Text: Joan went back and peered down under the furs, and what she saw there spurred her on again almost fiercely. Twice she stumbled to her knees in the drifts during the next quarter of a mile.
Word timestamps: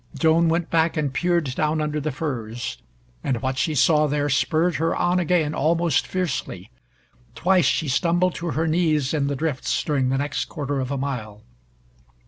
Joan 0.17 0.49
went 0.49 0.71
back 0.71 0.97
and 0.97 1.13
peered 1.13 1.53
down 1.53 1.79
under 1.79 2.01
the 2.01 2.11
furs, 2.11 2.79
and 3.23 3.39
what 3.43 3.59
she 3.59 3.75
saw 3.75 4.07
there 4.07 4.29
spurred 4.29 4.77
her 4.77 4.95
on 4.95 5.19
again 5.19 5.53
almost 5.53 6.07
fiercely. 6.07 6.71
Twice 7.35 7.65
she 7.65 7.87
stumbled 7.87 8.33
to 8.33 8.49
her 8.49 8.65
knees 8.65 9.13
in 9.13 9.27
the 9.27 9.35
drifts 9.35 9.83
during 9.83 10.09
the 10.09 10.17
next 10.17 10.45
quarter 10.45 10.79
of 10.79 10.89
a 10.89 10.97
mile. 10.97 11.43